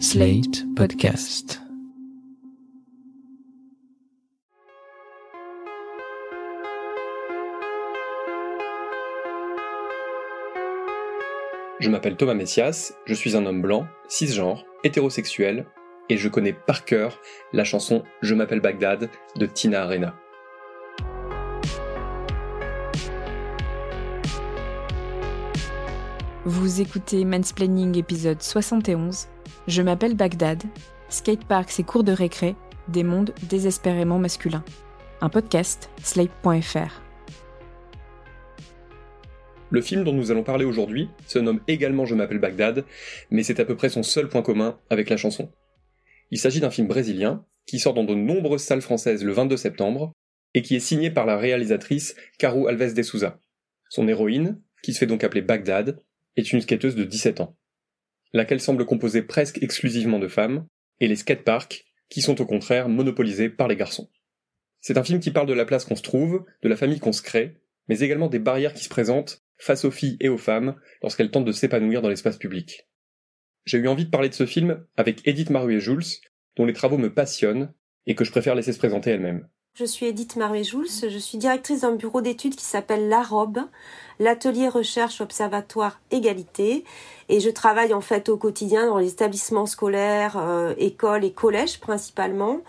[0.00, 1.60] Slate Podcast.
[11.78, 15.66] Je m'appelle Thomas Messias, je suis un homme blanc, cisgenre, hétérosexuel,
[16.08, 17.20] et je connais par cœur
[17.52, 20.16] la chanson Je m'appelle Bagdad de Tina Arena.
[26.44, 29.28] Vous écoutez Mansplaining épisode 71.
[29.66, 30.62] Je m'appelle Bagdad.
[31.08, 32.54] Skateparks et cours de récré,
[32.88, 34.64] des mondes désespérément masculins.
[35.22, 37.00] Un podcast, slate.fr.
[39.70, 42.84] Le film dont nous allons parler aujourd'hui se nomme également Je m'appelle Bagdad,
[43.30, 45.50] mais c'est à peu près son seul point commun avec la chanson.
[46.30, 50.12] Il s'agit d'un film brésilien qui sort dans de nombreuses salles françaises le 22 septembre
[50.52, 53.40] et qui est signé par la réalisatrice Caro Alves de Souza.
[53.88, 56.02] Son héroïne, qui se fait donc appeler Bagdad,
[56.36, 57.56] est une skateuse de 17 ans,
[58.34, 60.66] laquelle semble composée presque exclusivement de femmes,
[61.00, 64.10] et les skateparks, qui sont au contraire monopolisés par les garçons.
[64.80, 67.12] C'est un film qui parle de la place qu'on se trouve, de la famille qu'on
[67.12, 67.56] se crée,
[67.88, 71.46] mais également des barrières qui se présentent face aux filles et aux femmes lorsqu'elles tentent
[71.46, 72.88] de s'épanouir dans l'espace public.
[73.64, 76.20] J'ai eu envie de parler de ce film avec Edith Maruet-Jules,
[76.56, 77.72] dont les travaux me passionnent
[78.06, 79.48] et que je préfère laisser se présenter elle-même.
[79.76, 83.58] Je suis Edith Maruet-Jules, je suis directrice d'un bureau d'études qui s'appelle La Robe,
[84.20, 86.84] l'atelier recherche observatoire égalité,
[87.28, 91.80] et je travaille en fait au quotidien dans les établissements scolaires, euh, écoles et collèges
[91.80, 92.60] principalement,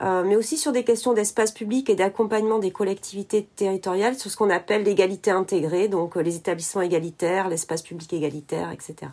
[0.00, 4.36] euh, mais aussi sur des questions d'espace public et d'accompagnement des collectivités territoriales sur ce
[4.38, 9.10] qu'on appelle l'égalité intégrée, donc euh, les établissements égalitaires, l'espace public égalitaire, etc.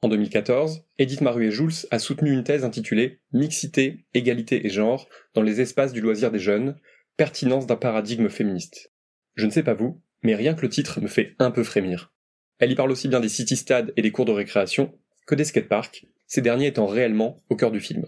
[0.00, 5.60] En 2014, Edith Maruet-Jules a soutenu une thèse intitulée Mixité, égalité et genre dans les
[5.60, 6.76] espaces du loisir des jeunes,
[7.16, 8.92] pertinence d'un paradigme féministe.
[9.34, 12.12] Je ne sais pas vous, mais rien que le titre me fait un peu frémir.
[12.60, 16.06] Elle y parle aussi bien des city-stades et des cours de récréation que des skateparks,
[16.28, 18.06] ces derniers étant réellement au cœur du film.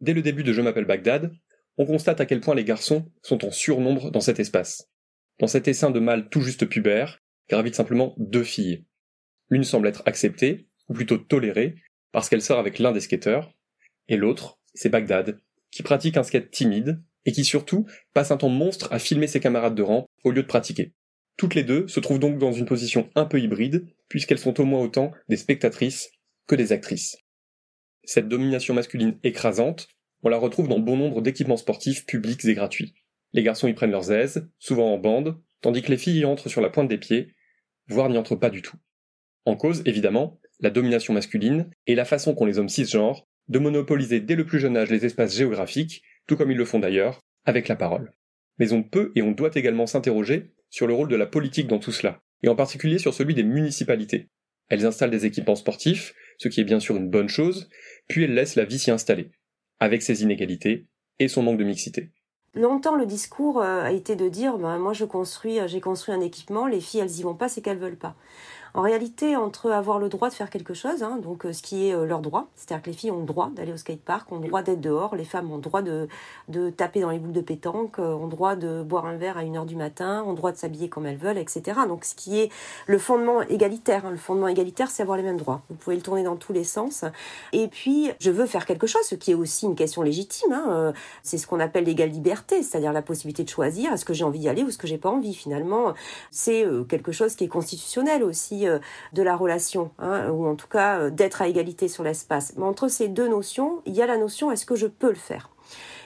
[0.00, 1.32] Dès le début de Je m'appelle Bagdad,
[1.78, 4.90] on constate à quel point les garçons sont en surnombre dans cet espace.
[5.38, 8.86] Dans cet essaim de mâles tout juste pubères, gravitent simplement deux filles.
[9.50, 11.76] L'une semble être acceptée, ou plutôt tolérée,
[12.12, 13.52] parce qu'elle sort avec l'un des skateurs,
[14.08, 18.48] et l'autre, c'est Bagdad, qui pratique un skate timide, et qui surtout passe un temps
[18.48, 20.92] monstre à filmer ses camarades de rang au lieu de pratiquer.
[21.36, 24.64] Toutes les deux se trouvent donc dans une position un peu hybride, puisqu'elles sont au
[24.64, 26.10] moins autant des spectatrices
[26.46, 27.18] que des actrices.
[28.04, 29.88] Cette domination masculine écrasante,
[30.22, 32.94] on la retrouve dans bon nombre d'équipements sportifs publics et gratuits.
[33.32, 36.48] Les garçons y prennent leurs aises, souvent en bande, tandis que les filles y entrent
[36.48, 37.34] sur la pointe des pieds,
[37.88, 38.76] voire n'y entrent pas du tout.
[39.44, 44.20] En cause, évidemment, la domination masculine et la façon qu'ont les hommes cisgenres de monopoliser
[44.20, 47.68] dès le plus jeune âge les espaces géographiques, tout comme ils le font d'ailleurs, avec
[47.68, 48.12] la parole.
[48.58, 51.78] Mais on peut et on doit également s'interroger sur le rôle de la politique dans
[51.78, 54.28] tout cela, et en particulier sur celui des municipalités.
[54.68, 57.68] Elles installent des équipements sportifs, ce qui est bien sûr une bonne chose,
[58.08, 59.30] puis elles laissent la vie s'y installer,
[59.78, 60.86] avec ses inégalités
[61.18, 62.10] et son manque de mixité.
[62.54, 66.14] Longtemps, le discours euh, a été de dire, ben, moi je construis, euh, j'ai construit
[66.14, 68.16] un équipement, les filles elles y vont pas, c'est qu'elles veulent pas.
[68.76, 71.88] En réalité, entre avoir le droit de faire quelque chose, hein, donc euh, ce qui
[71.88, 74.38] est euh, leur droit, c'est-à-dire que les filles ont le droit d'aller au skatepark, ont
[74.38, 76.08] le droit d'être dehors, les femmes ont le droit de,
[76.48, 79.38] de taper dans les boules de pétanque, euh, ont le droit de boire un verre
[79.38, 81.62] à 1h du matin, ont le droit de s'habiller comme elles veulent, etc.
[81.88, 82.52] Donc ce qui est
[82.86, 84.04] le fondement égalitaire.
[84.04, 84.10] Hein.
[84.10, 85.62] Le fondement égalitaire, c'est avoir les mêmes droits.
[85.70, 87.06] Vous pouvez le tourner dans tous les sens.
[87.54, 90.52] Et puis, je veux faire quelque chose, ce qui est aussi une question légitime.
[90.52, 90.92] Hein.
[91.22, 94.40] C'est ce qu'on appelle l'égale liberté, c'est-à-dire la possibilité de choisir est-ce que j'ai envie
[94.40, 95.32] d'y aller ou est-ce que j'ai pas envie.
[95.32, 95.94] Finalement,
[96.30, 98.78] c'est quelque chose qui est constitutionnel aussi euh,
[99.12, 102.52] de la relation, hein, ou en tout cas euh, d'être à égalité sur l'espace.
[102.56, 105.14] Mais entre ces deux notions, il y a la notion est-ce que je peux le
[105.14, 105.50] faire?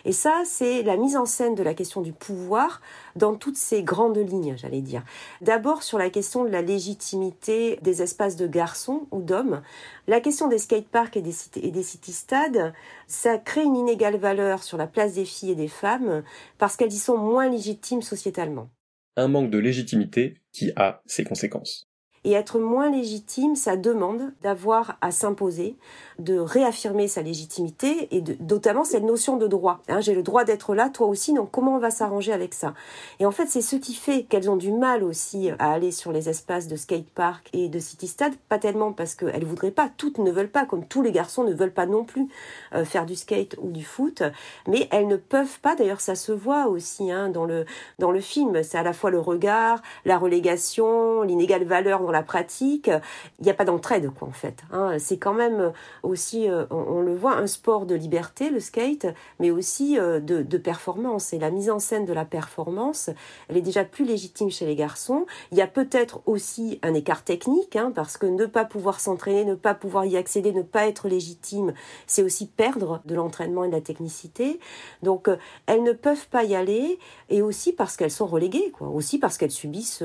[0.05, 2.81] Et ça, c'est la mise en scène de la question du pouvoir
[3.17, 5.05] dans toutes ces grandes lignes, j'allais dire.
[5.41, 9.63] D'abord sur la question de la légitimité des espaces de garçons ou d'hommes.
[10.07, 12.73] La question des skateparks et des, et des city-stades,
[13.07, 16.23] ça crée une inégale valeur sur la place des filles et des femmes
[16.59, 18.71] parce qu'elles y sont moins légitimes sociétalement.
[19.17, 21.90] Un manque de légitimité qui a ses conséquences
[22.25, 25.77] et être moins légitime, ça demande d'avoir à s'imposer,
[26.19, 29.81] de réaffirmer sa légitimité et de, notamment cette notion de droit.
[29.89, 32.75] Hein, J'ai le droit d'être là, toi aussi, donc comment on va s'arranger avec ça?
[33.21, 36.13] Et en fait, c'est ce qui fait qu'elles ont du mal aussi à aller sur
[36.13, 40.31] les espaces de skatepark et de city-stade, pas tellement parce qu'elles voudraient pas, toutes ne
[40.31, 42.29] veulent pas, comme tous les garçons ne veulent pas non plus
[42.75, 44.23] euh, faire du skate ou du foot,
[44.69, 47.65] mais elles ne peuvent pas, d'ailleurs ça se voit aussi hein, dans, le,
[47.99, 52.91] dans le film, c'est à la fois le regard, la relégation, l'inégale valeur la pratique,
[53.39, 54.63] il n'y a pas d'entraide quoi en fait.
[54.73, 54.99] Hein.
[54.99, 55.73] C'est quand même
[56.03, 59.07] aussi, euh, on, le voit, un sport de liberté le skate,
[59.39, 61.33] mais aussi euh, de, performance.
[61.33, 63.11] Et la mise en scène de la performance,
[63.49, 65.27] elle est déjà plus légitime chez les garçons.
[65.53, 69.45] Il y a peut-être aussi un écart technique, hein, parce que ne pas pouvoir s'entraîner,
[69.45, 71.73] ne pas pouvoir y accéder, ne pas être légitime,
[72.07, 74.61] c'est aussi perdre de l'entraînement et de la technicité.
[75.03, 75.37] Donc euh,
[75.67, 76.99] elles ne peuvent pas y aller,
[77.31, 78.89] et aussi parce qu'elles sont reléguées, quoi.
[78.89, 80.03] Aussi parce qu'elles subissent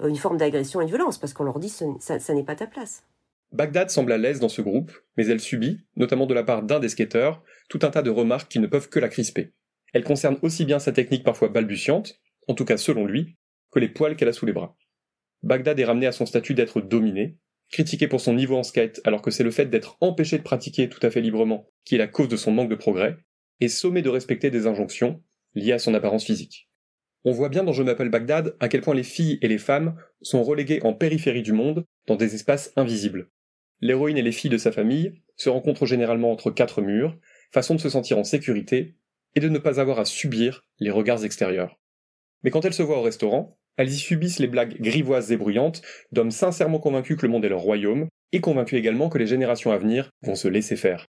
[0.00, 2.66] une forme d'agression et de violence, parce qu'on leur dit ça, ça n'est pas ta
[2.66, 3.04] place.
[3.52, 6.80] Bagdad semble à l'aise dans ce groupe, mais elle subit, notamment de la part d'un
[6.80, 9.54] des skateurs, tout un tas de remarques qui ne peuvent que la crisper.
[9.94, 13.38] Elle concerne aussi bien sa technique parfois balbutiante, en tout cas selon lui,
[13.70, 14.76] que les poils qu'elle a sous les bras.
[15.42, 17.38] Bagdad est ramené à son statut d'être dominé,
[17.70, 20.88] critiqué pour son niveau en skate alors que c'est le fait d'être empêché de pratiquer
[20.88, 23.16] tout à fait librement qui est la cause de son manque de progrès,
[23.60, 25.22] et sommé de respecter des injonctions
[25.54, 26.67] liées à son apparence physique.
[27.28, 29.96] On voit bien dans Je m'appelle Bagdad à quel point les filles et les femmes
[30.22, 33.28] sont reléguées en périphérie du monde, dans des espaces invisibles.
[33.82, 37.18] L'héroïne et les filles de sa famille se rencontrent généralement entre quatre murs,
[37.52, 38.96] façon de se sentir en sécurité
[39.34, 41.78] et de ne pas avoir à subir les regards extérieurs.
[42.44, 45.82] Mais quand elles se voient au restaurant, elles y subissent les blagues grivoises et bruyantes
[46.12, 49.70] d'hommes sincèrement convaincus que le monde est leur royaume, et convaincus également que les générations
[49.70, 51.04] à venir vont se laisser faire.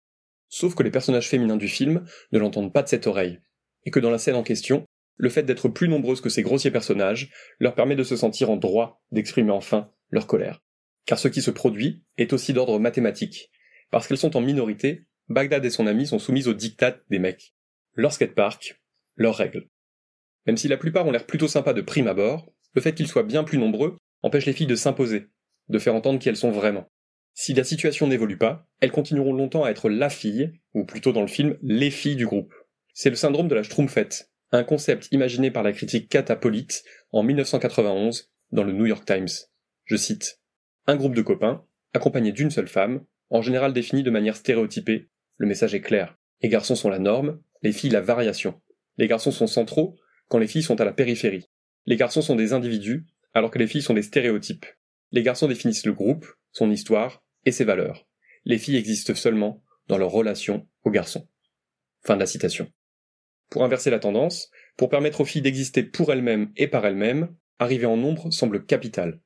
[0.47, 3.41] Sauf que les personnages féminins du film ne l'entendent pas de cette oreille,
[3.83, 4.85] et que dans la scène en question,
[5.17, 8.57] le fait d'être plus nombreuses que ces grossiers personnages leur permet de se sentir en
[8.57, 10.61] droit d'exprimer enfin leur colère
[11.05, 13.51] car ce qui se produit est aussi d'ordre mathématique.
[13.91, 17.53] Parce qu'elles sont en minorité, Bagdad et son ami sont soumises aux dictats des mecs.
[17.93, 18.81] Leur skatepark,
[19.15, 19.69] leurs règles.
[20.45, 23.23] Même si la plupart ont l'air plutôt sympas de prime abord, le fait qu'ils soient
[23.23, 25.27] bien plus nombreux empêche les filles de s'imposer,
[25.69, 26.87] de faire entendre qui elles sont vraiment.
[27.33, 31.21] Si la situation n'évolue pas, elles continueront longtemps à être la fille, ou plutôt dans
[31.21, 32.53] le film, les filles du groupe.
[32.93, 38.31] C'est le syndrome de la Schtroumpfette, un concept imaginé par la critique Catapolite en 1991
[38.51, 39.27] dans le New York Times.
[39.85, 40.39] Je cite
[40.87, 45.09] un groupe de copains, accompagné d'une seule femme, en général défini de manière stéréotypée.
[45.37, 46.15] Le message est clair.
[46.41, 48.61] Les garçons sont la norme, les filles la variation.
[48.97, 49.97] Les garçons sont centraux
[50.29, 51.49] quand les filles sont à la périphérie.
[51.85, 54.65] Les garçons sont des individus alors que les filles sont des stéréotypes.
[55.11, 58.07] Les garçons définissent le groupe, son histoire et ses valeurs.
[58.45, 61.27] Les filles existent seulement dans leur relation aux garçons.
[62.05, 62.71] Fin de la citation.
[63.49, 67.85] Pour inverser la tendance, pour permettre aux filles d'exister pour elles-mêmes et par elles-mêmes, arriver
[67.85, 69.19] en nombre semble capital.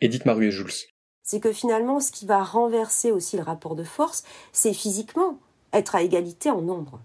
[0.00, 0.92] Edith Maruet-Jules
[1.22, 5.38] c'est que finalement, ce qui va renverser aussi le rapport de force, c'est physiquement
[5.72, 7.00] être à égalité en nombre.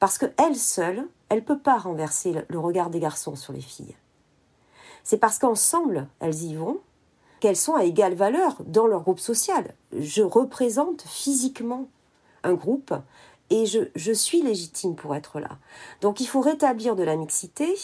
[0.00, 3.94] Parce qu'elle seule, elle ne peut pas renverser le regard des garçons sur les filles.
[5.04, 6.80] C'est parce qu'ensemble, elles y vont,
[7.40, 9.74] qu'elles sont à égale valeur dans leur groupe social.
[9.96, 11.88] Je représente physiquement
[12.42, 12.94] un groupe
[13.50, 15.58] et je, je suis légitime pour être là.
[16.00, 17.74] Donc il faut rétablir de la mixité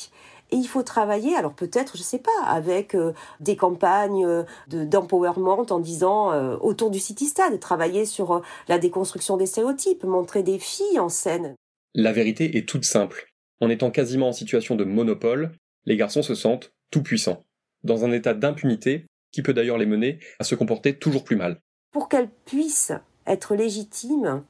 [0.51, 4.45] et il faut travailler, alors peut-être, je ne sais pas, avec euh, des campagnes euh,
[4.69, 10.43] d'empowerment en disant euh, autour du City Stade, travailler sur la déconstruction des stéréotypes, montrer
[10.43, 11.55] des filles en scène.
[11.95, 13.33] La vérité est toute simple.
[13.61, 15.53] En étant quasiment en situation de monopole,
[15.87, 17.45] les garçons se sentent tout puissants,
[17.83, 21.61] dans un état d'impunité qui peut d'ailleurs les mener à se comporter toujours plus mal.
[21.91, 22.93] Pour qu'elles puissent
[23.27, 24.45] être légitimes,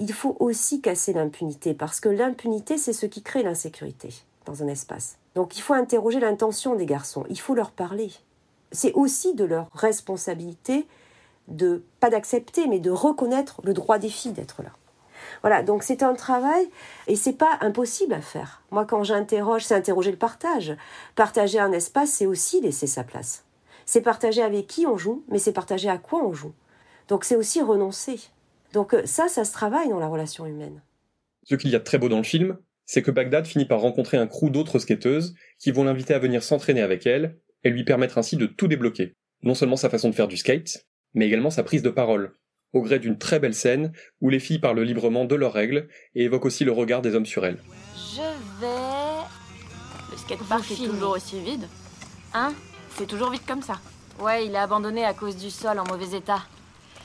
[0.00, 4.08] il faut aussi casser l'impunité, parce que l'impunité, c'est ce qui crée l'insécurité
[4.46, 5.18] dans un espace.
[5.34, 8.10] Donc il faut interroger l'intention des garçons, il faut leur parler.
[8.72, 10.86] C'est aussi de leur responsabilité
[11.48, 14.70] de, pas d'accepter, mais de reconnaître le droit des filles d'être là.
[15.42, 16.70] Voilà, donc c'est un travail
[17.06, 18.62] et c'est pas impossible à faire.
[18.70, 20.76] Moi, quand j'interroge, c'est interroger le partage.
[21.14, 23.44] Partager un espace, c'est aussi laisser sa place.
[23.84, 26.52] C'est partager avec qui on joue, mais c'est partager à quoi on joue.
[27.08, 28.20] Donc c'est aussi renoncer.
[28.72, 30.82] Donc euh, ça, ça se travaille dans la relation humaine.
[31.44, 33.80] Ce qu'il y a de très beau dans le film, c'est que Bagdad finit par
[33.80, 37.84] rencontrer un crew d'autres skateuses qui vont l'inviter à venir s'entraîner avec elle et lui
[37.84, 39.14] permettre ainsi de tout débloquer.
[39.42, 42.34] Non seulement sa façon de faire du skate, mais également sa prise de parole,
[42.72, 46.24] au gré d'une très belle scène où les filles parlent librement de leurs règles et
[46.24, 47.58] évoquent aussi le regard des hommes sur elles.
[47.96, 48.22] Je
[48.60, 49.24] vais.
[50.12, 51.66] Le skatepark est toujours aussi vide
[52.34, 52.52] Hein?
[52.96, 53.80] C'est toujours vide comme ça.
[54.20, 56.42] Ouais, il est abandonné à cause du sol en mauvais état.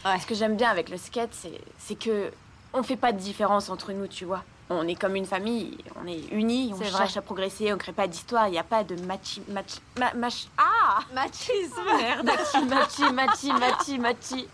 [0.06, 1.36] Ce que j'aime bien avec le skate,
[1.80, 2.32] c'est que
[2.74, 4.44] on fait pas de différence entre nous, tu vois.
[4.70, 8.08] On est comme une famille, on est unis, on cherche à progresser, on crée pas
[8.08, 9.42] d'histoire, il n'y a pas de machi...
[9.48, 9.80] machi...
[10.16, 10.48] mach...
[10.58, 11.84] Ah Machisme.
[11.98, 12.26] Merde.
[12.26, 14.48] Machi, machi, machi, machi, machi.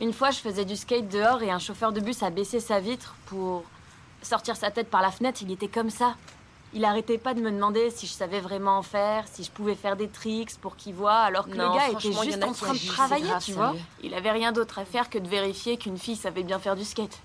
[0.00, 2.80] Une fois, je faisais du skate dehors et un chauffeur de bus a baissé sa
[2.80, 3.64] vitre pour
[4.22, 6.14] sortir sa tête par la fenêtre, il était comme ça.
[6.74, 9.74] Il arrêtait pas de me demander si je savais vraiment en faire, si je pouvais
[9.74, 12.86] faire des tricks pour qu'il voit, alors que le gars était juste en train de
[12.86, 13.74] travailler, tu vois.
[14.02, 16.84] Il avait rien d'autre à faire que de vérifier qu'une fille savait bien faire du
[16.84, 17.18] skate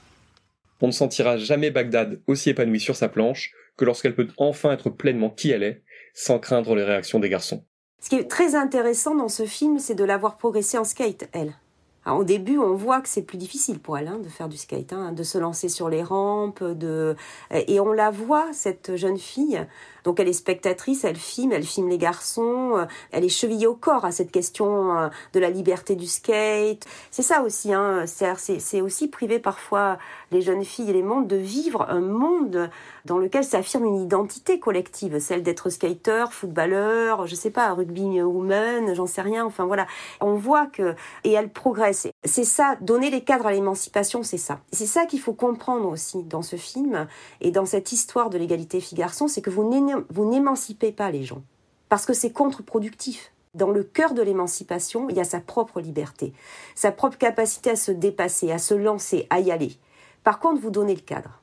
[0.83, 4.89] on ne sentira jamais Bagdad aussi épanouie sur sa planche que lorsqu'elle peut enfin être
[4.89, 5.81] pleinement qui elle est,
[6.13, 7.63] sans craindre les réactions des garçons.
[8.01, 11.55] Ce qui est très intéressant dans ce film, c'est de l'avoir progressé en skate, elle.
[12.05, 14.93] Alors, au début, on voit que c'est plus difficile pour elle de faire du skate,
[14.93, 17.15] hein, de se lancer sur les rampes, de
[17.51, 19.65] et on la voit cette jeune fille
[20.03, 23.75] donc elle est spectatrice, elle filme, elle filme les garçons, euh, elle est chevillée au
[23.75, 26.85] corps à cette question euh, de la liberté du skate.
[27.11, 29.97] C'est ça aussi, hein, c'est aussi priver parfois
[30.33, 32.69] les jeunes filles et les mondes de vivre un monde
[33.05, 38.93] dans lequel s'affirme une identité collective, celle d'être skater, footballeur, je sais pas, rugby woman,
[38.93, 39.87] j'en sais rien, enfin voilà.
[40.19, 42.07] On voit que, et elle progresse.
[42.25, 44.59] C'est ça, donner les cadres à l'émancipation, c'est ça.
[44.71, 47.07] C'est ça qu'il faut comprendre aussi dans ce film
[47.39, 51.41] et dans cette histoire de l'égalité filles-garçons, c'est que vous n'émancipez pas les gens,
[51.89, 53.31] parce que c'est contre-productif.
[53.53, 56.33] Dans le cœur de l'émancipation, il y a sa propre liberté,
[56.73, 59.77] sa propre capacité à se dépasser, à se lancer, à y aller.
[60.23, 61.41] Par contre, vous donnez le cadre.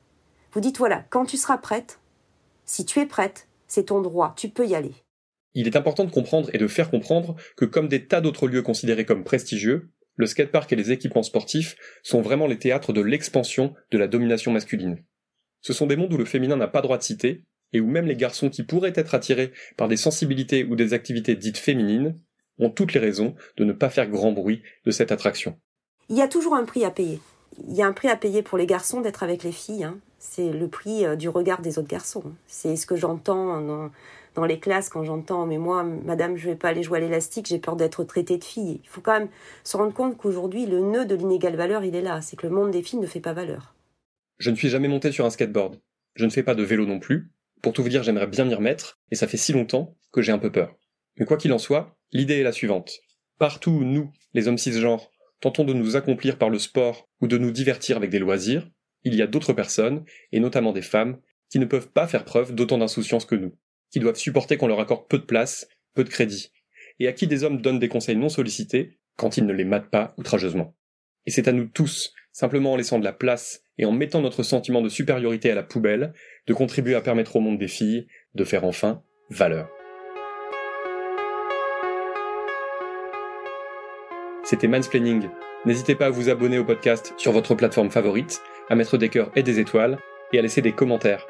[0.53, 1.99] Vous dites, voilà, quand tu seras prête,
[2.65, 4.93] si tu es prête, c'est ton droit, tu peux y aller.
[5.53, 8.61] Il est important de comprendre et de faire comprendre que comme des tas d'autres lieux
[8.61, 13.73] considérés comme prestigieux, le skatepark et les équipements sportifs sont vraiment les théâtres de l'expansion
[13.91, 15.03] de la domination masculine.
[15.61, 18.07] Ce sont des mondes où le féminin n'a pas droit de citer, et où même
[18.07, 22.19] les garçons qui pourraient être attirés par des sensibilités ou des activités dites féminines
[22.59, 25.57] ont toutes les raisons de ne pas faire grand bruit de cette attraction.
[26.09, 27.19] Il y a toujours un prix à payer.
[27.57, 29.83] Il y a un prix à payer pour les garçons d'être avec les filles.
[29.83, 29.97] Hein.
[30.19, 32.23] C'est le prix euh, du regard des autres garçons.
[32.47, 33.61] C'est ce que j'entends
[34.35, 37.47] dans, les classes quand j'entends mais moi madame je vais pas aller jouer à l'élastique
[37.47, 39.27] j'ai peur d'être traitée de fille il faut quand même
[39.65, 42.53] se rendre compte qu'aujourd'hui le nœud de l'inégale valeur il est là c'est que le
[42.53, 43.75] monde des filles ne fait pas valeur
[44.39, 45.81] je ne suis jamais monté sur un skateboard
[46.15, 47.29] je ne fais pas de vélo non plus
[47.61, 50.31] pour tout vous dire, j'aimerais bien m'y remettre, et ça fait si longtemps que j'ai
[50.31, 50.75] un peu peur.
[51.17, 52.99] Mais quoi qu'il en soit, l'idée est la suivante.
[53.37, 55.10] Partout nous, les hommes cisgenres,
[55.41, 58.69] tentons de nous accomplir par le sport ou de nous divertir avec des loisirs,
[59.03, 61.17] il y a d'autres personnes, et notamment des femmes,
[61.49, 63.57] qui ne peuvent pas faire preuve d'autant d'insouciance que nous,
[63.91, 66.51] qui doivent supporter qu'on leur accorde peu de place, peu de crédit,
[66.99, 69.89] et à qui des hommes donnent des conseils non sollicités quand ils ne les matent
[69.89, 70.75] pas outrageusement.
[71.25, 74.43] Et c'est à nous tous, simplement en laissant de la place et en mettant notre
[74.43, 76.13] sentiment de supériorité à la poubelle,
[76.47, 79.69] de contribuer à permettre au monde des filles de faire enfin valeur.
[84.51, 85.29] C'était Mansplaining.
[85.63, 89.31] N'hésitez pas à vous abonner au podcast sur votre plateforme favorite, à mettre des cœurs
[89.33, 89.97] et des étoiles,
[90.33, 91.25] et à laisser des commentaires.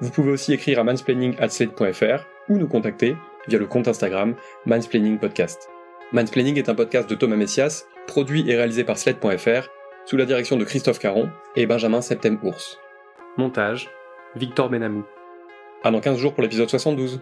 [0.00, 3.14] Vous pouvez aussi écrire à mansplaining.slate.fr ou nous contacter
[3.46, 5.68] via le compte Instagram Mansplaining Podcast.
[6.12, 9.68] Mansplaining est un podcast de Thomas Messias, produit et réalisé par Slate.fr,
[10.06, 12.78] sous la direction de Christophe Caron et Benjamin Septem-Ours.
[13.36, 13.90] Montage
[14.34, 15.04] Victor Benamou.
[15.84, 17.20] À dans 15 jours pour l'épisode 72.